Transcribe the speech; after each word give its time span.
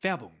Werbung 0.00 0.40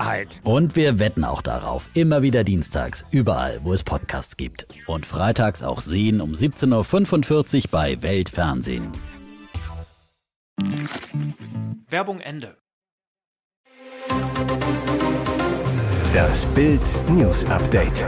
Wahrheit. 0.01 0.41
Und 0.43 0.75
wir 0.75 0.99
wetten 0.99 1.23
auch 1.23 1.41
darauf. 1.41 1.87
Immer 1.93 2.21
wieder 2.21 2.43
dienstags, 2.43 3.05
überall, 3.11 3.59
wo 3.63 3.73
es 3.73 3.83
Podcasts 3.83 4.37
gibt. 4.37 4.67
Und 4.87 5.05
freitags 5.05 5.63
auch 5.63 5.79
sehen 5.79 6.21
um 6.21 6.31
17.45 6.31 7.57
Uhr 7.57 7.63
bei 7.71 8.01
Weltfernsehen. 8.01 8.91
Werbung 11.89 12.19
Ende. 12.19 12.57
Das 16.13 16.45
Bild 16.47 16.81
News 17.09 17.45
Update. 17.45 18.05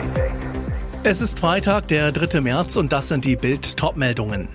Es 1.03 1.21
ist 1.21 1.39
Freitag, 1.39 1.87
der 1.89 2.11
3. 2.11 2.41
März 2.41 2.75
und 2.75 2.91
das 2.91 3.09
sind 3.09 3.25
die 3.25 3.35
Bild 3.35 3.77
Topmeldungen. 3.77 4.47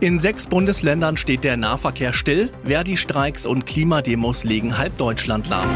In 0.00 0.20
sechs 0.20 0.46
Bundesländern 0.46 1.16
steht 1.16 1.42
der 1.42 1.56
Nahverkehr 1.56 2.12
still. 2.12 2.50
Verdi-Streiks 2.64 3.46
und 3.46 3.64
Klimademos 3.64 4.44
legen 4.44 4.76
halb 4.76 4.98
Deutschland 4.98 5.48
lahm. 5.48 5.70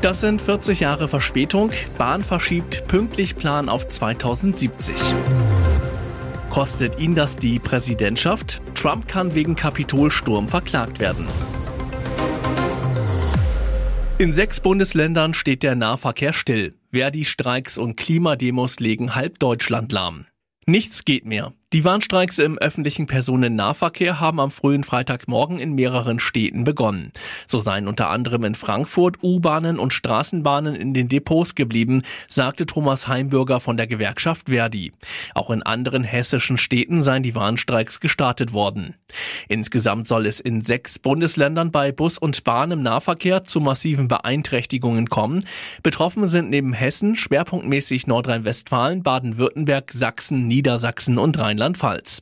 Das 0.00 0.20
sind 0.20 0.40
40 0.40 0.78
Jahre 0.78 1.08
Verspätung. 1.08 1.72
Bahn 1.98 2.22
verschiebt 2.22 2.86
pünktlich 2.86 3.34
Plan 3.34 3.68
auf 3.68 3.88
2070. 3.88 4.94
Kostet 6.50 7.00
ihn 7.00 7.16
das 7.16 7.34
die 7.34 7.58
Präsidentschaft? 7.58 8.60
Trump 8.76 9.08
kann 9.08 9.34
wegen 9.34 9.56
Kapitolsturm 9.56 10.46
verklagt 10.46 11.00
werden. 11.00 11.26
In 14.18 14.32
sechs 14.32 14.60
Bundesländern 14.60 15.34
steht 15.34 15.64
der 15.64 15.74
Nahverkehr 15.74 16.32
still. 16.32 16.76
Verdi-Streiks 16.92 17.76
und 17.76 17.96
Klimademos 17.96 18.78
legen 18.78 19.16
halb 19.16 19.40
Deutschland 19.40 19.90
lahm. 19.90 20.26
Nichts 20.64 21.04
geht 21.04 21.24
mehr. 21.24 21.52
Die 21.74 21.84
Warnstreiks 21.84 22.38
im 22.38 22.56
öffentlichen 22.56 23.06
Personennahverkehr 23.06 24.18
haben 24.18 24.40
am 24.40 24.50
frühen 24.50 24.84
Freitagmorgen 24.84 25.58
in 25.58 25.74
mehreren 25.74 26.18
Städten 26.18 26.64
begonnen. 26.64 27.12
So 27.46 27.60
seien 27.60 27.88
unter 27.88 28.08
anderem 28.08 28.44
in 28.44 28.54
Frankfurt 28.54 29.22
U-Bahnen 29.22 29.78
und 29.78 29.92
Straßenbahnen 29.92 30.74
in 30.74 30.94
den 30.94 31.10
Depots 31.10 31.54
geblieben, 31.54 32.00
sagte 32.26 32.64
Thomas 32.64 33.06
Heimbürger 33.06 33.60
von 33.60 33.76
der 33.76 33.86
Gewerkschaft 33.86 34.48
Verdi. 34.48 34.92
Auch 35.34 35.50
in 35.50 35.62
anderen 35.62 36.04
hessischen 36.04 36.56
Städten 36.56 37.02
seien 37.02 37.22
die 37.22 37.34
Warnstreiks 37.34 38.00
gestartet 38.00 38.54
worden. 38.54 38.94
Insgesamt 39.48 40.06
soll 40.06 40.24
es 40.24 40.40
in 40.40 40.62
sechs 40.62 40.98
Bundesländern 40.98 41.70
bei 41.70 41.92
Bus 41.92 42.16
und 42.16 42.44
Bahn 42.44 42.70
im 42.70 42.82
Nahverkehr 42.82 43.44
zu 43.44 43.60
massiven 43.60 44.08
Beeinträchtigungen 44.08 45.10
kommen. 45.10 45.44
Betroffen 45.82 46.28
sind 46.28 46.48
neben 46.48 46.72
Hessen 46.72 47.14
schwerpunktmäßig 47.14 48.06
Nordrhein-Westfalen, 48.06 49.02
Baden-Württemberg, 49.02 49.92
Sachsen, 49.92 50.48
Niedersachsen 50.48 51.18
und 51.18 51.38
Rheinland 51.38 51.57
Rheinland-Pfalz. 51.58 52.20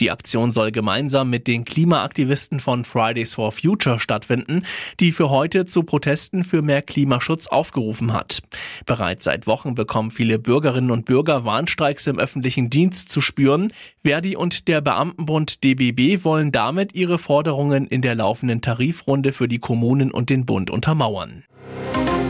Die 0.00 0.10
Aktion 0.10 0.52
soll 0.52 0.72
gemeinsam 0.72 1.30
mit 1.30 1.46
den 1.46 1.64
Klimaaktivisten 1.64 2.60
von 2.60 2.84
Fridays 2.84 3.34
for 3.34 3.52
Future 3.52 4.00
stattfinden, 4.00 4.64
die 5.00 5.12
für 5.12 5.30
heute 5.30 5.66
zu 5.66 5.84
Protesten 5.84 6.44
für 6.44 6.62
mehr 6.62 6.82
Klimaschutz 6.82 7.46
aufgerufen 7.46 8.12
hat. 8.12 8.40
Bereits 8.86 9.24
seit 9.24 9.46
Wochen 9.46 9.74
bekommen 9.74 10.10
viele 10.10 10.38
Bürgerinnen 10.38 10.90
und 10.90 11.04
Bürger 11.04 11.44
Warnstreiks 11.44 12.06
im 12.06 12.18
öffentlichen 12.18 12.70
Dienst 12.70 13.10
zu 13.10 13.20
spüren. 13.20 13.72
Verdi 14.04 14.36
und 14.36 14.66
der 14.68 14.80
Beamtenbund 14.80 15.62
DBB 15.62 16.24
wollen 16.24 16.50
damit 16.52 16.94
ihre 16.94 17.18
Forderungen 17.18 17.86
in 17.86 18.02
der 18.02 18.14
laufenden 18.14 18.60
Tarifrunde 18.60 19.32
für 19.32 19.48
die 19.48 19.58
Kommunen 19.58 20.10
und 20.10 20.30
den 20.30 20.44
Bund 20.44 20.70
untermauern. 20.70 21.44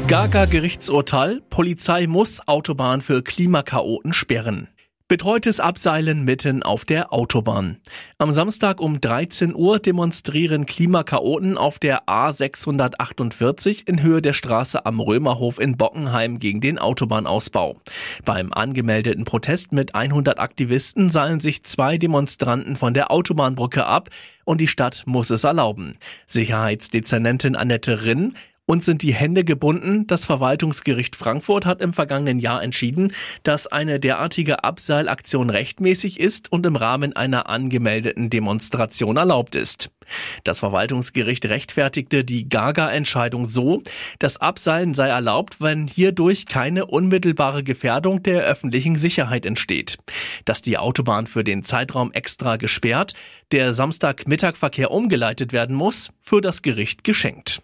Gaga 0.09 0.45
Gerichtsurteil, 0.45 1.41
Polizei 1.49 2.07
muss 2.07 2.47
Autobahn 2.47 3.01
für 3.01 3.23
Klimakaoten 3.23 4.13
sperren. 4.13 4.69
Betreutes 5.09 5.61
Abseilen 5.61 6.25
mitten 6.25 6.63
auf 6.63 6.85
der 6.85 7.13
Autobahn. 7.13 7.79
Am 8.19 8.33
Samstag 8.33 8.81
um 8.81 9.01
13 9.01 9.55
Uhr 9.55 9.79
demonstrieren 9.79 10.65
Klimakaoten 10.65 11.59
auf 11.59 11.79
der 11.79 12.07
A648 12.07 13.87
in 13.87 14.03
Höhe 14.03 14.23
der 14.23 14.33
Straße 14.33 14.87
am 14.87 15.01
Römerhof 15.01 15.59
in 15.59 15.77
Bockenheim 15.77 16.39
gegen 16.39 16.61
den 16.61 16.79
Autobahnausbau. 16.79 17.77
Beim 18.25 18.53
angemeldeten 18.53 19.25
Protest 19.25 19.73
mit 19.73 19.95
100 19.95 20.39
Aktivisten 20.39 21.11
seilen 21.11 21.41
sich 21.41 21.65
zwei 21.65 21.99
Demonstranten 21.99 22.77
von 22.77 22.95
der 22.95 23.11
Autobahnbrücke 23.11 23.85
ab 23.85 24.09
und 24.45 24.61
die 24.61 24.69
Stadt 24.69 25.03
muss 25.07 25.31
es 25.31 25.45
erlauben. 25.45 25.99
Sicherheitsdezernentin 26.27 27.55
Annette 27.55 28.05
Rinn 28.05 28.35
uns 28.65 28.85
sind 28.85 29.03
die 29.03 29.13
Hände 29.13 29.45
gebunden. 29.45 30.07
Das 30.07 30.25
Verwaltungsgericht 30.25 31.17
Frankfurt 31.17 31.67
hat 31.67 31.81
im 31.81 31.93
vergangenen 31.93 32.39
Jahr 32.39 32.63
entschieden, 32.63 33.13
dass 33.43 33.67
eine 33.67 33.99
derartige 33.99 34.63
Abseilaktion 34.63 35.51
rechtmäßig 35.51 36.21
ist 36.21 36.53
und 36.53 36.65
im 36.65 36.77
Rahmen 36.77 37.13
einer 37.13 37.49
angemeldeten 37.49 38.31
Demonstration 38.31 39.17
erlaubt 39.17 39.57
ist. 39.57 39.91
Das 40.45 40.61
Verwaltungsgericht 40.61 41.45
rechtfertigte 41.47 42.25
die 42.25 42.49
Gaga-Entscheidung 42.49 43.49
so, 43.49 43.83
das 44.21 44.39
Abseilen 44.41 44.95
sei 44.95 45.09
erlaubt, 45.09 45.61
wenn 45.61 45.89
hierdurch 45.89 46.47
keine 46.47 46.87
unmittelbare 46.87 47.65
Gefährdung 47.65 48.23
der 48.23 48.43
öffentlichen 48.45 48.97
Sicherheit 48.97 49.45
entsteht. 49.45 49.99
Dass 50.45 50.63
die 50.63 50.79
Autobahn 50.79 51.27
für 51.27 51.43
den 51.43 51.65
Zeitraum 51.65 52.13
extra 52.13 52.57
gesperrt, 52.57 53.15
der 53.51 53.73
Samstagmittagverkehr 53.73 54.93
umgeleitet 54.93 55.53
werden 55.53 55.75
muss, 55.75 56.11
für 56.21 56.41
das 56.41 56.63
Gericht 56.63 57.03
geschenkt. 57.03 57.63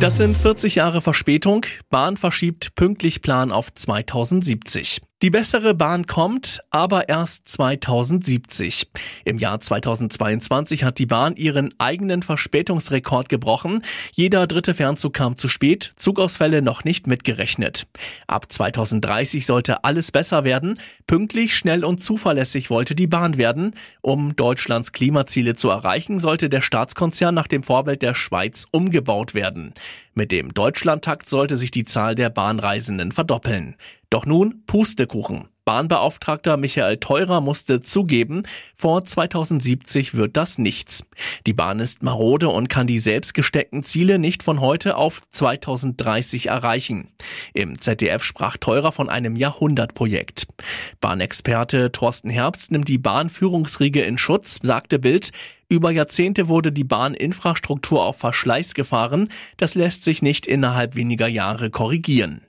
Das 0.00 0.16
sind 0.16 0.36
40 0.36 0.76
Jahre 0.76 1.00
Verspätung. 1.00 1.66
Bahn 1.90 2.16
verschiebt 2.16 2.76
pünktlich 2.76 3.20
Plan 3.20 3.50
auf 3.50 3.74
2070. 3.74 5.00
Die 5.20 5.30
bessere 5.30 5.74
Bahn 5.74 6.06
kommt, 6.06 6.60
aber 6.70 7.08
erst 7.08 7.48
2070. 7.48 8.86
Im 9.24 9.38
Jahr 9.38 9.58
2022 9.58 10.84
hat 10.84 10.98
die 10.98 11.06
Bahn 11.06 11.34
ihren 11.34 11.74
eigenen 11.78 12.22
Verspätungsrekord 12.22 13.28
gebrochen. 13.28 13.82
Jeder 14.12 14.46
dritte 14.46 14.74
Fernzug 14.74 15.14
kam 15.14 15.34
zu 15.34 15.48
spät, 15.48 15.92
Zugausfälle 15.96 16.62
noch 16.62 16.84
nicht 16.84 17.08
mitgerechnet. 17.08 17.88
Ab 18.28 18.46
2030 18.48 19.44
sollte 19.44 19.82
alles 19.82 20.12
besser 20.12 20.44
werden. 20.44 20.78
Pünktlich, 21.08 21.56
schnell 21.56 21.84
und 21.84 22.00
zuverlässig 22.00 22.70
wollte 22.70 22.94
die 22.94 23.08
Bahn 23.08 23.38
werden. 23.38 23.74
Um 24.02 24.36
Deutschlands 24.36 24.92
Klimaziele 24.92 25.56
zu 25.56 25.68
erreichen, 25.68 26.20
sollte 26.20 26.48
der 26.48 26.60
Staatskonzern 26.60 27.34
nach 27.34 27.48
dem 27.48 27.64
Vorbild 27.64 28.02
der 28.02 28.14
Schweiz 28.14 28.66
umgebaut 28.70 29.34
werden. 29.34 29.74
Mit 30.14 30.30
dem 30.30 30.54
Deutschlandtakt 30.54 31.28
sollte 31.28 31.56
sich 31.56 31.72
die 31.72 31.84
Zahl 31.84 32.14
der 32.14 32.30
Bahnreisenden 32.30 33.10
verdoppeln. 33.12 33.76
Doch 34.10 34.24
nun 34.24 34.62
Pustekuchen. 34.66 35.48
Bahnbeauftragter 35.68 36.56
Michael 36.56 36.96
Teurer 36.96 37.42
musste 37.42 37.82
zugeben, 37.82 38.44
vor 38.74 39.04
2070 39.04 40.14
wird 40.14 40.38
das 40.38 40.56
nichts. 40.56 41.04
Die 41.46 41.52
Bahn 41.52 41.78
ist 41.78 42.02
marode 42.02 42.48
und 42.48 42.70
kann 42.70 42.86
die 42.86 43.00
selbst 43.00 43.34
gesteckten 43.34 43.84
Ziele 43.84 44.18
nicht 44.18 44.42
von 44.42 44.62
heute 44.62 44.96
auf 44.96 45.20
2030 45.30 46.46
erreichen. 46.46 47.08
Im 47.52 47.78
ZDF 47.78 48.24
sprach 48.24 48.56
Teurer 48.56 48.92
von 48.92 49.10
einem 49.10 49.36
Jahrhundertprojekt. 49.36 50.46
Bahnexperte 51.02 51.92
Thorsten 51.92 52.30
Herbst 52.30 52.72
nimmt 52.72 52.88
die 52.88 52.96
Bahnführungsriege 52.96 54.00
in 54.00 54.16
Schutz, 54.16 54.60
sagte 54.62 54.98
Bild, 54.98 55.32
über 55.68 55.90
Jahrzehnte 55.90 56.48
wurde 56.48 56.72
die 56.72 56.84
Bahninfrastruktur 56.84 58.04
auf 58.04 58.16
Verschleiß 58.18 58.74
gefahren. 58.74 59.28
Das 59.58 59.74
lässt 59.74 60.02
sich 60.02 60.22
nicht 60.22 60.46
innerhalb 60.46 60.94
weniger 60.94 61.28
Jahre 61.28 61.70
korrigieren. 61.70 62.42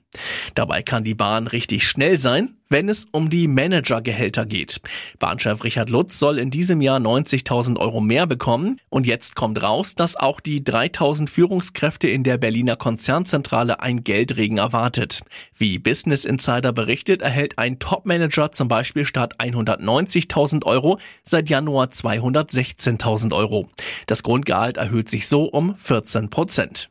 Dabei 0.54 0.82
kann 0.82 1.04
die 1.04 1.14
Bahn 1.14 1.46
richtig 1.46 1.86
schnell 1.86 2.18
sein, 2.18 2.56
wenn 2.68 2.88
es 2.88 3.06
um 3.12 3.30
die 3.30 3.46
Managergehälter 3.46 4.44
geht. 4.44 4.80
Bahnchef 5.18 5.62
Richard 5.62 5.90
Lutz 5.90 6.18
soll 6.18 6.38
in 6.38 6.50
diesem 6.50 6.80
Jahr 6.80 6.98
90.000 6.98 7.78
Euro 7.78 8.00
mehr 8.00 8.26
bekommen 8.26 8.76
und 8.88 9.06
jetzt 9.06 9.36
kommt 9.36 9.62
raus, 9.62 9.94
dass 9.94 10.16
auch 10.16 10.40
die 10.40 10.62
3.000 10.62 11.28
Führungskräfte 11.28 12.08
in 12.08 12.24
der 12.24 12.38
Berliner 12.38 12.76
Konzernzentrale 12.76 13.80
ein 13.80 14.02
Geldregen 14.02 14.58
erwartet. 14.58 15.22
Wie 15.56 15.78
Business 15.78 16.24
Insider 16.24 16.72
berichtet, 16.72 17.22
erhält 17.22 17.58
ein 17.58 17.78
Topmanager 17.78 18.50
zum 18.50 18.66
Beispiel 18.66 19.04
statt 19.04 19.34
190.000 19.38 20.64
Euro 20.64 20.98
seit 21.22 21.48
Januar 21.48 21.86
216.000 21.86 23.04
Euro. 23.32 23.68
Das 24.06 24.22
Grundgehalt 24.22 24.76
erhöht 24.76 25.10
sich 25.10 25.28
so 25.28 25.44
um 25.44 25.76
14 25.76 26.30
Prozent. 26.30 26.90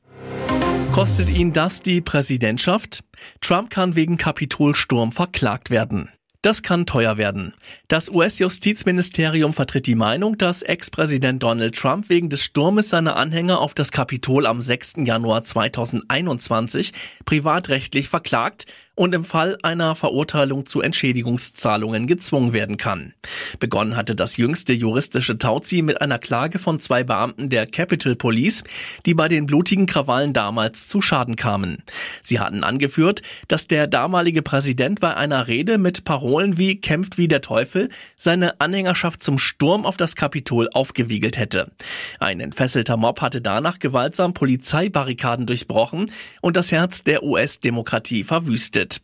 Kostet 0.92 1.30
ihn 1.30 1.54
das 1.54 1.81
die 1.81 2.01
Präsidentschaft? 2.01 3.04
Trump 3.42 3.69
kann 3.69 3.95
wegen 3.95 4.18
Kapitolsturm 4.18 5.12
verklagt 5.12 5.69
werden. 5.69 6.10
Das 6.42 6.63
kann 6.63 6.86
teuer 6.86 7.18
werden. 7.18 7.54
Das 7.89 8.10
US-Justizministerium 8.10 9.54
vertritt 9.54 9.88
die 9.88 9.95
Meinung, 9.95 10.38
dass 10.38 10.62
Ex-Präsident 10.62 11.44
Donald 11.44 11.75
Trump 11.75 12.07
wegen 12.07 12.30
des 12.30 12.44
Sturmes 12.44 12.88
seiner 12.88 13.18
Anhänger 13.18 13.60
auf 13.60 13.74
das 13.74 13.92
Kapitol 13.92 14.45
am 14.45 14.62
6. 14.62 15.00
Januar 15.00 15.44
2021 15.44 16.94
privatrechtlich 17.25 18.07
verklagt 18.07 18.68
und 19.00 19.16
im 19.16 19.24
Fall 19.24 19.57
einer 19.63 19.96
Verurteilung 19.96 20.66
zu 20.66 20.81
Entschädigungszahlungen 20.81 22.06
gezwungen 22.06 22.51
werden 22.51 22.75
kann. 22.75 23.13
Begonnen 23.57 23.96
hatte 23.96 24.13
das 24.13 24.36
jüngste 24.36 24.74
juristische 24.74 25.38
Tauziehen 25.38 25.86
mit 25.86 26.01
einer 26.01 26.19
Klage 26.19 26.60
von 26.60 26.81
zwei 26.81 27.06
Beamten 27.06 27.50
der 27.50 27.66
Capitol 27.66 28.18
Police, 28.18 28.66
die 29.06 29.13
bei 29.13 29.30
den 29.30 29.46
blutigen 29.46 29.86
Krawallen 29.86 30.34
damals 30.34 30.90
zu 30.90 31.01
Schaden 31.01 31.38
kamen. 31.38 31.81
Sie 32.22 32.42
hatten 32.42 32.66
angeführt, 32.66 33.22
dass 33.48 33.68
der 33.68 33.88
damalige 33.88 34.42
Präsident 34.42 35.00
bei 35.00 35.16
einer 35.16 35.48
Rede 35.48 35.78
mit 35.78 36.04
Parolen 36.04 36.57
wie 36.57 36.81
kämpft 36.81 37.18
wie 37.18 37.30
der 37.30 37.40
Teufel 37.40 37.88
seine 38.18 38.60
Anhängerschaft 38.60 39.24
zum 39.24 39.40
Sturm 39.40 39.86
auf 39.86 39.96
das 39.96 40.18
Kapitol 40.18 40.68
aufgewiegelt 40.74 41.38
hätte. 41.38 41.72
Ein 42.19 42.42
entfesselter 42.42 42.98
Mob 42.98 43.22
hatte 43.22 43.40
danach 43.40 43.80
gewaltsam 43.80 44.34
Polizeibarrikaden 44.34 45.46
durchbrochen 45.46 46.12
und 46.42 46.57
das 46.57 46.74
Herz 46.74 47.06
der 47.06 47.24
US-Demokratie 47.24 48.25
verwüstet 48.25 48.88
beendet. 48.89 49.01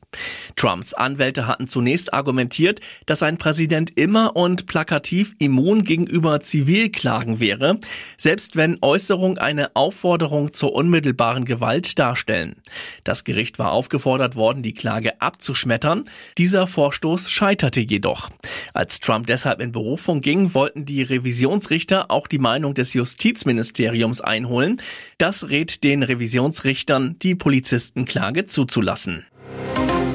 Trumps 0.56 0.94
Anwälte 0.94 1.48
hatten 1.48 1.68
zunächst 1.68 2.14
argumentiert, 2.14 2.80
dass 3.06 3.24
ein 3.24 3.38
Präsident 3.38 3.98
immer 3.98 4.36
und 4.36 4.68
plakativ 4.68 5.34
immun 5.40 5.84
gegenüber 5.84 6.40
Zivilklagen 6.40 7.42
wäre, 7.42 7.80
selbst 8.18 8.56
wenn 8.56 8.78
Äußerungen 8.82 9.38
eine 9.38 9.76
Aufforderung 9.76 10.54
zur 10.54 10.74
unmittelbaren 10.74 11.44
Gewalt 11.44 12.00
darstellen. 12.00 12.56
Das 13.04 13.26
Gericht 13.26 13.60
war 13.60 13.74
aufgefordert 13.74 14.36
worden, 14.36 14.64
die 14.64 14.74
Klage 14.74 15.22
abzuschmettern. 15.22 16.06
Dieser 16.38 16.68
Vorstoß 16.68 17.30
scheiterte 17.30 17.82
jedoch. 17.82 18.30
Als 18.74 19.02
Trump 19.02 19.28
deshalb 19.28 19.62
in 19.62 19.74
Berufung 19.74 20.22
ging, 20.22 20.54
wollten 20.54 20.86
die 20.86 21.04
Revisionsrichter 21.04 22.10
auch 22.10 22.28
die 22.28 22.40
Meinung 22.40 22.74
des 22.74 22.94
Justizministeriums 22.94 24.22
einholen. 24.22 24.82
Das 25.18 25.50
rät 25.50 25.84
den 25.84 26.04
Revisionsrichtern, 26.04 27.18
die 27.20 27.36
Polizistenklage 27.36 28.46
zuzulassen. 28.46 29.26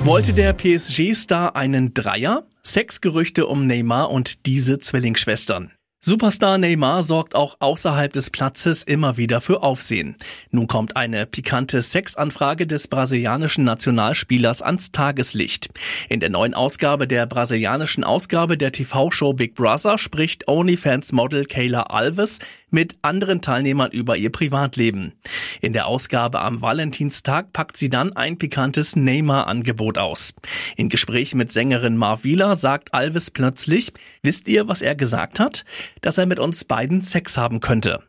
Wollte 0.03 0.33
der 0.33 0.55
PSG-Star 0.55 1.57
einen 1.57 1.93
Dreier? 1.93 2.45
Sexgerüchte 2.65 3.47
um 3.47 3.67
Neymar 3.67 4.11
und 4.11 4.47
diese 4.47 4.79
Zwillingsschwestern. 4.79 5.73
Superstar 6.03 6.57
Neymar 6.57 7.03
sorgt 7.03 7.35
auch 7.35 7.57
außerhalb 7.61 8.11
des 8.11 8.31
Platzes 8.31 8.83
immer 8.83 9.19
wieder 9.19 9.43
für 9.43 9.63
Aufsehen. 9.63 10.17
Nun 10.51 10.67
kommt 10.67 10.97
eine 10.97 11.27
pikante 11.27 11.83
Sexanfrage 11.83 12.67
des 12.67 12.89
brasilianischen 12.89 13.65
Nationalspielers 13.65 14.63
ans 14.63 14.93
Tageslicht. 14.93 15.69
In 16.09 16.21
der 16.21 16.31
neuen 16.31 16.55
Ausgabe 16.55 17.07
der 17.07 17.27
brasilianischen 17.27 18.03
Ausgabe 18.03 18.57
der 18.57 18.73
TV-Show 18.73 19.35
Big 19.35 19.55
Brother 19.55 19.99
spricht 19.99 20.49
OnlyFans-Model 20.49 21.45
Kayla 21.45 21.83
Alves 21.83 22.39
mit 22.71 22.97
anderen 23.03 23.41
Teilnehmern 23.41 23.91
über 23.91 24.17
ihr 24.17 24.31
Privatleben. 24.31 25.13
In 25.61 25.73
der 25.73 25.87
Ausgabe 25.87 26.41
am 26.41 26.61
Valentinstag 26.61 27.53
packt 27.53 27.77
sie 27.77 27.89
dann 27.89 28.15
ein 28.15 28.39
pikantes 28.39 28.97
Neymar-Angebot 28.97 29.99
aus. 29.99 30.35
In 30.77 30.89
Gespräch 30.89 31.35
mit 31.35 31.53
Sängerin 31.53 31.97
Marvila 31.97 32.57
sagt 32.57 32.95
Alves 32.95 33.31
plötzlich, 33.31 33.93
wisst 34.23 34.49
ihr, 34.49 34.69
was 34.69 34.83
er 34.83 34.95
gesagt 34.95 35.41
hat? 35.41 35.65
Dass 36.01 36.19
er 36.19 36.27
mit 36.27 36.39
uns 36.39 36.65
beiden 36.65 37.03
Sex 37.03 37.37
haben 37.37 37.61
könnte. 37.61 38.03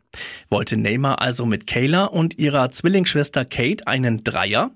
Wollte 0.50 0.76
Neymar 0.76 1.20
also 1.20 1.46
mit 1.46 1.66
Kayla 1.66 2.04
und 2.04 2.38
ihrer 2.38 2.70
Zwillingsschwester 2.70 3.44
Kate 3.44 3.86
einen 3.86 4.24
Dreier? 4.24 4.70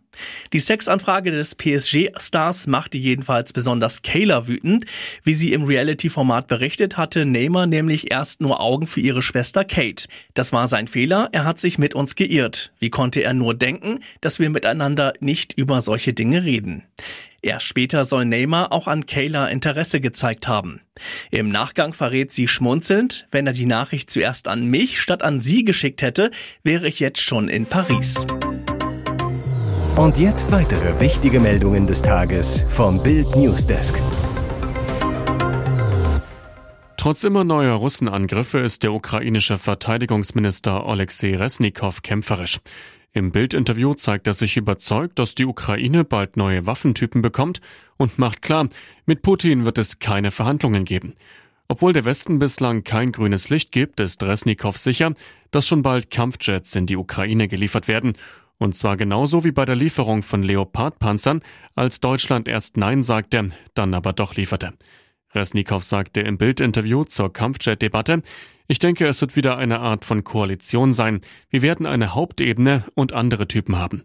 Die 0.52 0.60
Sexanfrage 0.60 1.30
des 1.30 1.54
PSG-Stars 1.54 2.66
machte 2.66 2.96
jedenfalls 2.96 3.52
besonders 3.52 4.02
Kayla 4.02 4.46
wütend. 4.46 4.86
Wie 5.22 5.34
sie 5.34 5.52
im 5.52 5.64
Reality-Format 5.64 6.46
berichtet, 6.46 6.96
hatte 6.96 7.26
Neymar 7.26 7.66
nämlich 7.66 8.10
erst 8.10 8.40
nur 8.40 8.60
Augen 8.60 8.86
für 8.86 9.00
ihre 9.00 9.22
Schwester 9.22 9.64
Kate. 9.64 10.08
Das 10.34 10.52
war 10.52 10.68
sein 10.68 10.88
Fehler, 10.88 11.28
er 11.32 11.44
hat 11.44 11.60
sich 11.60 11.78
mit 11.78 11.94
uns 11.94 12.14
geirrt. 12.14 12.72
Wie 12.78 12.90
konnte 12.90 13.22
er 13.22 13.34
nur 13.34 13.54
denken, 13.54 14.00
dass 14.20 14.38
wir 14.38 14.50
miteinander 14.50 15.12
nicht 15.20 15.52
über 15.52 15.80
solche 15.80 16.12
Dinge 16.14 16.44
reden? 16.44 16.84
Erst 17.42 17.66
später 17.66 18.04
soll 18.04 18.24
Neymar 18.24 18.72
auch 18.72 18.86
an 18.86 19.06
Kayla 19.06 19.48
Interesse 19.48 20.00
gezeigt 20.00 20.48
haben. 20.48 20.80
Im 21.30 21.50
Nachgang 21.50 21.92
verrät 21.92 22.32
sie 22.32 22.48
schmunzelnd, 22.48 23.26
wenn 23.30 23.46
er 23.46 23.52
die 23.52 23.66
Nachricht 23.66 24.10
zuerst 24.10 24.48
an 24.48 24.66
mich 24.66 25.00
statt 25.00 25.22
an 25.22 25.40
sie 25.40 25.64
geschickt 25.64 26.02
hätte, 26.02 26.30
wäre 26.62 26.88
ich 26.88 27.00
jetzt 27.00 27.20
schon 27.20 27.48
in 27.48 27.66
Paris. 27.66 28.26
Und 29.96 30.18
jetzt 30.18 30.52
weitere 30.52 31.00
wichtige 31.00 31.40
Meldungen 31.40 31.86
des 31.86 32.02
Tages 32.02 32.64
vom 32.68 33.02
Bild 33.02 33.34
Newsdesk. 33.34 34.00
Trotz 37.06 37.22
immer 37.22 37.44
neuer 37.44 37.74
Russenangriffe 37.76 38.58
ist 38.58 38.82
der 38.82 38.92
ukrainische 38.92 39.58
Verteidigungsminister 39.58 40.84
Alexei 40.86 41.36
Resnikow 41.36 42.02
kämpferisch. 42.02 42.58
Im 43.16 43.32
Bildinterview 43.32 43.94
zeigt 43.94 44.26
er 44.26 44.34
sich 44.34 44.58
überzeugt, 44.58 45.18
dass 45.18 45.34
die 45.34 45.46
Ukraine 45.46 46.04
bald 46.04 46.36
neue 46.36 46.66
Waffentypen 46.66 47.22
bekommt 47.22 47.62
und 47.96 48.18
macht 48.18 48.42
klar, 48.42 48.68
mit 49.06 49.22
Putin 49.22 49.64
wird 49.64 49.78
es 49.78 50.00
keine 50.00 50.30
Verhandlungen 50.30 50.84
geben. 50.84 51.14
Obwohl 51.66 51.94
der 51.94 52.04
Westen 52.04 52.38
bislang 52.38 52.84
kein 52.84 53.12
grünes 53.12 53.48
Licht 53.48 53.72
gibt, 53.72 54.00
ist 54.00 54.22
Resnikow 54.22 54.76
sicher, 54.76 55.14
dass 55.50 55.66
schon 55.66 55.80
bald 55.80 56.10
Kampfjets 56.10 56.76
in 56.76 56.84
die 56.84 56.98
Ukraine 56.98 57.48
geliefert 57.48 57.88
werden. 57.88 58.12
Und 58.58 58.76
zwar 58.76 58.98
genauso 58.98 59.44
wie 59.44 59.52
bei 59.52 59.64
der 59.64 59.76
Lieferung 59.76 60.22
von 60.22 60.42
Leopardpanzern, 60.42 61.40
als 61.74 62.00
Deutschland 62.00 62.48
erst 62.48 62.76
Nein 62.76 63.02
sagte, 63.02 63.50
dann 63.72 63.94
aber 63.94 64.12
doch 64.12 64.34
lieferte. 64.34 64.74
Resnikow 65.34 65.82
sagte 65.82 66.20
im 66.20 66.36
Bildinterview 66.36 67.04
zur 67.04 67.32
Kampfjet-Debatte, 67.32 68.20
ich 68.68 68.78
denke, 68.78 69.06
es 69.06 69.20
wird 69.20 69.36
wieder 69.36 69.58
eine 69.58 69.80
Art 69.80 70.04
von 70.04 70.24
Koalition 70.24 70.92
sein. 70.92 71.20
Wir 71.50 71.62
werden 71.62 71.86
eine 71.86 72.14
Hauptebene 72.14 72.84
und 72.94 73.12
andere 73.12 73.46
Typen 73.46 73.76
haben. 73.76 74.02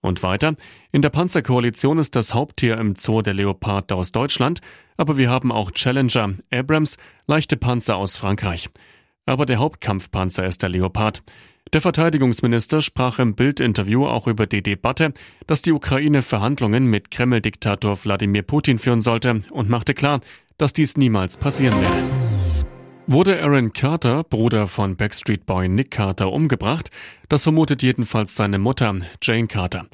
Und 0.00 0.22
weiter, 0.22 0.54
in 0.90 1.00
der 1.00 1.10
Panzerkoalition 1.10 1.98
ist 1.98 2.16
das 2.16 2.34
Haupttier 2.34 2.76
im 2.76 2.96
Zoo 2.96 3.22
der 3.22 3.34
Leopard 3.34 3.92
aus 3.92 4.10
Deutschland, 4.10 4.60
aber 4.96 5.16
wir 5.16 5.30
haben 5.30 5.52
auch 5.52 5.70
Challenger, 5.70 6.34
Abrams, 6.50 6.96
leichte 7.26 7.56
Panzer 7.56 7.96
aus 7.96 8.16
Frankreich. 8.16 8.68
Aber 9.26 9.46
der 9.46 9.58
Hauptkampfpanzer 9.58 10.44
ist 10.44 10.62
der 10.62 10.70
Leopard. 10.70 11.22
Der 11.72 11.80
Verteidigungsminister 11.80 12.82
sprach 12.82 13.20
im 13.20 13.34
Bildinterview 13.34 14.04
auch 14.04 14.26
über 14.26 14.46
die 14.46 14.62
Debatte, 14.62 15.12
dass 15.46 15.62
die 15.62 15.72
Ukraine 15.72 16.20
Verhandlungen 16.20 16.86
mit 16.86 17.12
Kreml-Diktator 17.12 17.96
Wladimir 18.04 18.42
Putin 18.42 18.78
führen 18.78 19.00
sollte 19.00 19.42
und 19.50 19.70
machte 19.70 19.94
klar, 19.94 20.20
dass 20.58 20.72
dies 20.72 20.96
niemals 20.96 21.38
passieren 21.38 21.80
werde. 21.80 22.41
Wurde 23.08 23.42
Aaron 23.42 23.72
Carter, 23.72 24.22
Bruder 24.22 24.68
von 24.68 24.96
Backstreet 24.96 25.44
Boy 25.44 25.68
Nick 25.68 25.90
Carter, 25.90 26.32
umgebracht? 26.32 26.90
Das 27.28 27.42
vermutet 27.42 27.82
jedenfalls 27.82 28.36
seine 28.36 28.60
Mutter, 28.60 28.94
Jane 29.20 29.48
Carter. 29.48 29.86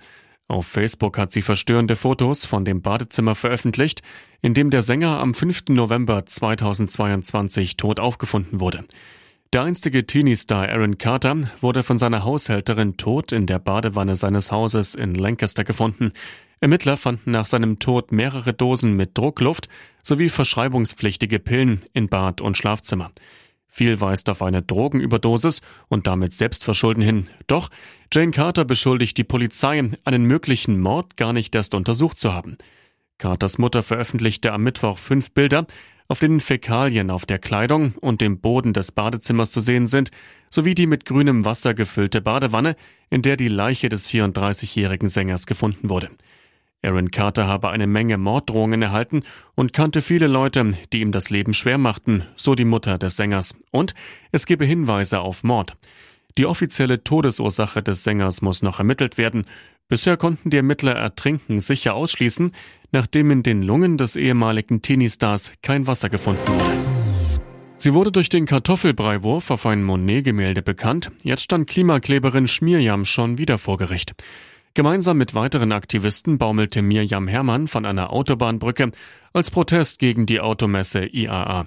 Auf 0.47 0.67
Facebook 0.67 1.17
hat 1.17 1.33
sie 1.33 1.41
verstörende 1.41 1.97
Fotos 1.97 2.45
von 2.45 2.67
dem 2.67 2.83
Badezimmer 2.83 3.35
veröffentlicht, 3.35 4.03
in 4.43 4.53
dem 4.53 4.71
der 4.71 4.83
Sänger 4.83 5.21
am 5.21 5.33
5. 5.33 5.65
November 5.71 6.27
2022 6.27 7.79
tot 7.79 7.99
aufgefunden 7.99 8.61
wurde. 8.61 8.85
Der 9.55 9.63
einstige 9.63 10.05
Teenie-Star 10.05 10.69
Aaron 10.69 10.99
Carter 10.99 11.37
wurde 11.63 11.83
von 11.83 11.99
seiner 11.99 12.25
Haushälterin 12.25 12.99
tot 12.99 13.33
in 13.33 13.47
der 13.47 13.59
Badewanne 13.59 14.17
seines 14.17 14.53
Hauses 14.53 14.95
in 14.95 15.15
Lancaster 15.15 15.65
gefunden. 15.65 16.13
Ermittler 16.61 16.97
fanden 16.97 17.31
nach 17.31 17.47
seinem 17.47 17.79
Tod 17.79 18.11
mehrere 18.11 18.53
Dosen 18.53 18.97
mit 18.97 19.17
Druckluft 19.17 19.69
sowie 20.03 20.29
verschreibungspflichtige 20.29 21.39
Pillen 21.39 21.83
in 21.93 22.09
Bad 22.09 22.41
und 22.41 22.57
Schlafzimmer. 22.57 23.13
Viel 23.67 24.01
weist 24.01 24.29
auf 24.29 24.43
eine 24.43 24.63
Drogenüberdosis 24.63 25.61
und 25.89 26.09
damit 26.09 26.35
Selbstverschulden 26.35 27.03
hin. 27.03 27.29
Doch 27.47 27.69
Jane 28.13 28.33
Carter 28.33 28.65
beschuldigt 28.65 29.17
die 29.19 29.25
Polizei, 29.25 29.93
einen 30.05 30.25
möglichen 30.25 30.81
Mord 30.81 31.17
gar 31.17 31.33
nicht 31.33 31.55
erst 31.55 31.75
untersucht 31.75 32.19
zu 32.19 32.33
haben. 32.33 32.57
Carters 33.19 33.59
Mutter 33.59 33.83
veröffentlichte 33.83 34.53
am 34.53 34.63
Mittwoch 34.63 34.99
fünf 34.99 35.31
Bilder, 35.33 35.67
auf 36.09 36.19
denen 36.19 36.41
Fäkalien 36.41 37.11
auf 37.11 37.27
der 37.27 37.39
Kleidung 37.39 37.93
und 38.01 38.21
dem 38.21 38.41
Boden 38.41 38.73
des 38.73 38.93
Badezimmers 38.93 39.53
zu 39.53 39.61
sehen 39.61 39.87
sind, 39.87 40.11
sowie 40.51 40.75
die 40.75 40.87
mit 40.87 41.05
grünem 41.05 41.45
Wasser 41.45 41.75
gefüllte 41.75 42.21
Badewanne, 42.21 42.75
in 43.11 43.23
der 43.23 43.37
die 43.37 43.49
Leiche 43.49 43.89
des 43.89 44.09
34-jährigen 44.09 45.09
Sängers 45.09 45.47
gefunden 45.47 45.91
wurde. 45.91 46.11
Aaron 46.83 47.11
Carter 47.11 47.47
habe 47.47 47.71
eine 47.71 47.87
Menge 47.87 48.19
Morddrohungen 48.19 48.83
erhalten 48.83 49.21
und 49.57 49.73
kannte 49.73 50.01
viele 50.01 50.29
Leute, 50.29 50.75
die 50.93 51.01
ihm 51.01 51.11
das 51.11 51.29
Leben 51.29 51.53
schwer 51.53 51.79
machten, 51.79 52.25
so 52.37 52.55
die 52.55 52.65
Mutter 52.65 52.99
des 52.99 53.17
Sängers. 53.17 53.57
Und 53.73 53.95
es 54.31 54.47
gebe 54.47 54.65
Hinweise 54.65 55.21
auf 55.21 55.43
Mord. 55.43 55.77
Die 56.39 56.47
offizielle 56.47 57.03
Todesursache 57.03 57.83
des 57.83 58.05
Sängers 58.05 58.43
muss 58.43 58.63
noch 58.63 58.79
ermittelt 58.79 59.19
werden. 59.19 59.45
Bisher 59.89 60.17
konnten 60.17 60.51
die 60.51 60.59
Ermittler 60.59 60.95
Ertrinken 60.95 61.59
sicher 61.59 61.95
ausschließen, 61.95 62.53
nachdem 62.93 63.33
in 63.33 63.43
den 63.43 63.63
Lungen 63.63 63.99
des 63.99 64.15
ehemaligen 64.15 64.81
Teenie-Stars 64.81 65.53
kein 65.63 65.89
Wasser 65.89 66.11
gefunden 66.11 66.47
wurde. 66.47 66.79
Sie 67.77 67.93
wurde 67.95 68.13
durch 68.13 68.29
den 68.29 68.47
Kartoffelbreiwurf 68.47 69.51
auf 69.51 69.67
ein 69.67 69.83
Monet-Gemälde 69.83 70.63
bekannt. 70.63 71.11
Jetzt 71.23 71.43
stand 71.43 71.69
Klimakleberin 71.69 72.47
Schmierjam 72.47 73.05
schon 73.05 73.39
wieder 73.39 73.57
vor 73.57 73.79
Gericht. 73.79 74.15
Gemeinsam 74.79 75.19
mit 75.19 75.35
weiteren 75.35 75.73
Aktivisten 75.73 76.39
baumelte 76.39 76.83
Mirjam 76.83 77.27
Herrmann 77.27 77.67
von 77.67 77.85
einer 77.85 78.13
Autobahnbrücke 78.13 78.93
als 79.33 79.51
Protest 79.51 79.99
gegen 79.99 80.25
die 80.25 80.39
Automesse 80.39 81.05
IAA. 81.05 81.67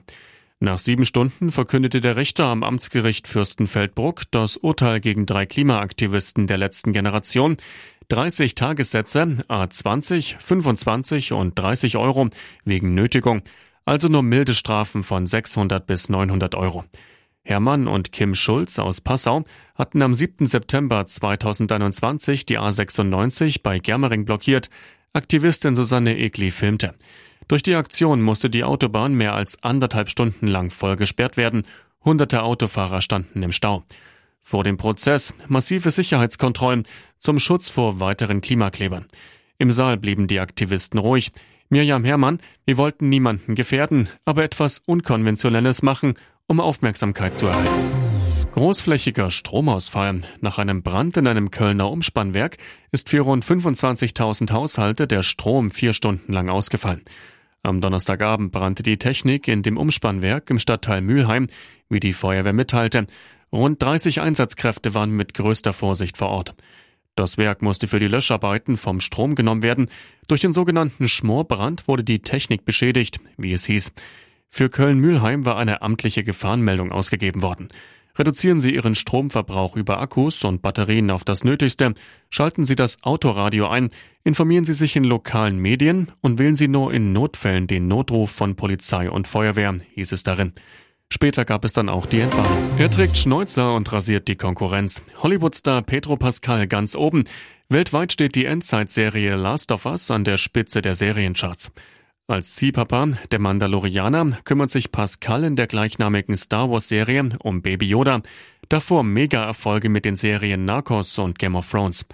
Nach 0.61 0.79
sieben 0.79 1.03
Stunden 1.03 1.51
verkündete 1.51 1.99
der 1.99 2.15
Richter 2.15 2.45
am 2.45 2.63
Amtsgericht 2.63 3.27
Fürstenfeldbruck 3.27 4.31
das 4.31 4.55
Urteil 4.55 5.01
gegen 5.01 5.25
drei 5.25 5.45
Klimaaktivisten 5.45 6.47
der 6.47 6.57
letzten 6.57 6.93
Generation. 6.93 7.57
30 8.07 8.55
Tagessätze, 8.55 9.39
a 9.49 9.69
20, 9.69 10.37
25 10.39 11.33
und 11.33 11.59
30 11.59 11.97
Euro 11.97 12.29
wegen 12.63 12.93
Nötigung, 12.93 13.41
also 13.83 14.07
nur 14.07 14.23
milde 14.23 14.53
Strafen 14.53 15.03
von 15.03 15.27
600 15.27 15.85
bis 15.85 16.07
900 16.07 16.55
Euro. 16.55 16.85
Hermann 17.43 17.87
und 17.87 18.11
Kim 18.11 18.35
Schulz 18.35 18.77
aus 18.77 19.01
Passau 19.01 19.43
hatten 19.75 20.01
am 20.01 20.13
7. 20.13 20.45
September 20.45 21.05
2021 21.05 22.45
die 22.45 22.59
A96 22.59 23.61
bei 23.63 23.79
Germering 23.79 24.25
blockiert. 24.25 24.69
Aktivistin 25.13 25.75
Susanne 25.75 26.17
Egli 26.17 26.51
filmte. 26.51 26.93
Durch 27.47 27.63
die 27.63 27.75
Aktion 27.75 28.21
musste 28.21 28.49
die 28.49 28.63
Autobahn 28.63 29.15
mehr 29.15 29.33
als 29.33 29.61
anderthalb 29.63 30.09
Stunden 30.09 30.47
lang 30.47 30.69
voll 30.69 30.95
gesperrt 30.95 31.35
werden. 31.35 31.63
Hunderte 32.05 32.43
Autofahrer 32.43 33.01
standen 33.01 33.41
im 33.43 33.51
Stau. 33.51 33.83
Vor 34.39 34.63
dem 34.63 34.77
Prozess 34.77 35.33
massive 35.47 35.91
Sicherheitskontrollen 35.91 36.83
zum 37.17 37.39
Schutz 37.39 37.69
vor 37.69 37.99
weiteren 37.99 38.41
Klimaklebern. 38.41 39.07
Im 39.57 39.71
Saal 39.71 39.97
blieben 39.97 40.27
die 40.27 40.39
Aktivisten 40.39 40.99
ruhig. 40.99 41.31
Mirjam 41.69 42.03
Herrmann, 42.03 42.39
wir 42.65 42.77
wollten 42.77 43.09
niemanden 43.09 43.55
gefährden, 43.55 44.09
aber 44.25 44.43
etwas 44.43 44.81
Unkonventionelles 44.85 45.83
machen, 45.83 46.15
um 46.47 46.59
Aufmerksamkeit 46.59 47.37
zu 47.37 47.47
erhalten. 47.47 48.01
Großflächiger 48.53 49.31
Stromausfall. 49.31 50.21
Nach 50.41 50.57
einem 50.57 50.83
Brand 50.83 51.15
in 51.15 51.27
einem 51.27 51.51
Kölner 51.51 51.89
Umspannwerk 51.89 52.57
ist 52.91 53.09
für 53.09 53.21
rund 53.21 53.45
25.000 53.45 54.51
Haushalte 54.51 55.07
der 55.07 55.23
Strom 55.23 55.71
vier 55.71 55.93
Stunden 55.93 56.33
lang 56.33 56.49
ausgefallen. 56.49 57.01
Am 57.63 57.79
Donnerstagabend 57.79 58.51
brannte 58.51 58.83
die 58.83 58.97
Technik 58.97 59.47
in 59.47 59.63
dem 59.63 59.77
Umspannwerk 59.77 60.49
im 60.49 60.59
Stadtteil 60.59 61.01
Mülheim, 61.01 61.47
wie 61.89 61.99
die 61.99 62.13
Feuerwehr 62.13 62.53
mitteilte. 62.53 63.07
Rund 63.53 63.81
30 63.81 64.19
Einsatzkräfte 64.19 64.93
waren 64.93 65.11
mit 65.11 65.33
größter 65.33 65.71
Vorsicht 65.71 66.17
vor 66.17 66.29
Ort. 66.29 66.53
Das 67.15 67.37
Werk 67.37 67.61
musste 67.61 67.87
für 67.87 67.99
die 67.99 68.07
Löscharbeiten 68.07 68.77
vom 68.77 68.99
Strom 68.99 69.35
genommen 69.35 69.63
werden. 69.63 69.89
Durch 70.27 70.41
den 70.41 70.53
sogenannten 70.53 71.07
Schmorbrand 71.07 71.87
wurde 71.87 72.03
die 72.03 72.19
Technik 72.19 72.65
beschädigt, 72.65 73.19
wie 73.37 73.53
es 73.53 73.65
hieß. 73.65 73.93
Für 74.53 74.69
Köln-Mülheim 74.69 75.45
war 75.45 75.57
eine 75.57 75.81
amtliche 75.81 76.25
Gefahrenmeldung 76.25 76.91
ausgegeben 76.91 77.41
worden. 77.41 77.69
Reduzieren 78.17 78.59
Sie 78.59 78.75
Ihren 78.75 78.95
Stromverbrauch 78.95 79.77
über 79.77 80.01
Akkus 80.01 80.43
und 80.43 80.61
Batterien 80.61 81.09
auf 81.09 81.23
das 81.23 81.45
Nötigste, 81.45 81.93
schalten 82.29 82.65
Sie 82.65 82.75
das 82.75 83.01
Autoradio 83.03 83.69
ein, 83.69 83.89
informieren 84.25 84.65
Sie 84.65 84.73
sich 84.73 84.97
in 84.97 85.05
lokalen 85.05 85.57
Medien 85.57 86.11
und 86.19 86.37
wählen 86.37 86.57
Sie 86.57 86.67
nur 86.67 86.93
in 86.93 87.13
Notfällen 87.13 87.67
den 87.67 87.87
Notruf 87.87 88.29
von 88.29 88.57
Polizei 88.57 89.09
und 89.09 89.29
Feuerwehr, 89.29 89.79
hieß 89.93 90.11
es 90.11 90.23
darin. 90.23 90.51
Später 91.07 91.45
gab 91.45 91.63
es 91.63 91.71
dann 91.71 91.87
auch 91.87 92.05
die 92.05 92.19
Entwarnung. 92.19 92.57
Er 92.77 92.91
trägt 92.91 93.17
Schnäuzer 93.17 93.73
und 93.73 93.91
rasiert 93.91 94.27
die 94.27 94.35
Konkurrenz. 94.35 95.01
Hollywoodstar 95.23 95.81
Pedro 95.81 96.17
Pascal 96.17 96.67
ganz 96.67 96.95
oben. 96.95 97.23
Weltweit 97.69 98.11
steht 98.11 98.35
die 98.35 98.45
Endzeitserie 98.45 99.35
Last 99.37 99.71
of 99.71 99.85
Us 99.85 100.11
an 100.11 100.25
der 100.25 100.37
Spitze 100.37 100.81
der 100.81 100.95
Seriencharts. 100.95 101.71
Als 102.31 102.55
Ziehpapa 102.55 103.17
der 103.29 103.39
Mandalorianer 103.39 104.37
kümmert 104.45 104.71
sich 104.71 104.93
Pascal 104.93 105.43
in 105.43 105.57
der 105.57 105.67
gleichnamigen 105.67 106.37
Star 106.37 106.71
Wars 106.71 106.87
Serie 106.87 107.27
um 107.43 107.61
Baby 107.61 107.89
Yoda. 107.89 108.21
Davor 108.69 109.03
Mega-Erfolge 109.03 109.89
mit 109.89 110.05
den 110.05 110.15
Serien 110.15 110.63
Narcos 110.63 111.19
und 111.19 111.39
Game 111.39 111.57
of 111.57 111.69
Thrones. 111.69 112.05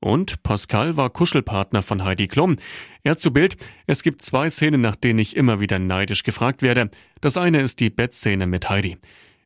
Und 0.00 0.42
Pascal 0.42 0.96
war 0.96 1.10
Kuschelpartner 1.10 1.82
von 1.82 2.04
Heidi 2.04 2.26
Klum. 2.26 2.56
Er 3.02 3.18
zu 3.18 3.34
Bild, 3.34 3.58
es 3.86 4.02
gibt 4.02 4.22
zwei 4.22 4.48
Szenen, 4.48 4.80
nach 4.80 4.96
denen 4.96 5.18
ich 5.18 5.36
immer 5.36 5.60
wieder 5.60 5.78
neidisch 5.78 6.22
gefragt 6.22 6.62
werde. 6.62 6.88
Das 7.20 7.36
eine 7.36 7.60
ist 7.60 7.78
die 7.80 7.90
Bettszene 7.90 8.46
mit 8.46 8.70
Heidi. 8.70 8.96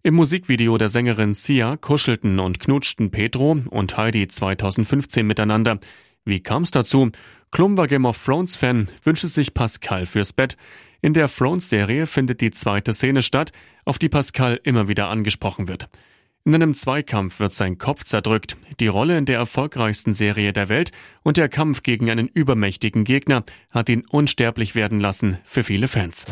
Im 0.04 0.14
Musikvideo 0.14 0.78
der 0.78 0.90
Sängerin 0.90 1.34
Sia 1.34 1.76
kuschelten 1.76 2.38
und 2.38 2.60
knutschten 2.60 3.10
Pedro 3.10 3.58
und 3.68 3.96
Heidi 3.96 4.28
2015 4.28 5.26
miteinander. 5.26 5.80
Wie 6.24 6.40
kam 6.40 6.62
es 6.62 6.70
dazu? 6.70 7.10
Klum 7.50 7.76
war 7.76 7.86
Game 7.86 8.04
of 8.04 8.22
Thrones 8.22 8.56
Fan, 8.56 8.88
wünschte 9.02 9.28
sich 9.28 9.54
Pascal 9.54 10.06
fürs 10.06 10.32
Bett. 10.32 10.56
In 11.00 11.14
der 11.14 11.28
Thrones-Serie 11.28 12.06
findet 12.06 12.40
die 12.40 12.50
zweite 12.50 12.92
Szene 12.92 13.22
statt, 13.22 13.52
auf 13.84 13.98
die 13.98 14.08
Pascal 14.08 14.60
immer 14.62 14.86
wieder 14.86 15.08
angesprochen 15.08 15.66
wird. 15.66 15.88
In 16.44 16.54
einem 16.54 16.74
Zweikampf 16.74 17.38
wird 17.38 17.54
sein 17.54 17.76
Kopf 17.76 18.04
zerdrückt, 18.04 18.56
die 18.80 18.86
Rolle 18.86 19.18
in 19.18 19.26
der 19.26 19.36
erfolgreichsten 19.36 20.12
Serie 20.12 20.52
der 20.52 20.68
Welt 20.68 20.90
und 21.22 21.36
der 21.36 21.50
Kampf 21.50 21.82
gegen 21.82 22.10
einen 22.10 22.28
übermächtigen 22.28 23.04
Gegner 23.04 23.44
hat 23.70 23.88
ihn 23.88 24.04
unsterblich 24.08 24.74
werden 24.74 25.00
lassen 25.00 25.38
für 25.44 25.62
viele 25.62 25.86
Fans. 25.86 26.26